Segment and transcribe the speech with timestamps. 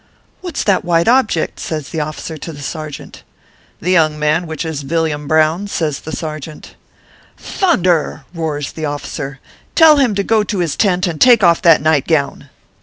[0.41, 3.21] "What s that white object?" says the officer to the sergeant."
[3.83, 6.73] The young man which is Villiam Brown," says the sergeant."
[7.37, 9.39] Thunder!" roars the officer,"
[9.75, 12.49] tell him to go to his tent, and take off that night gown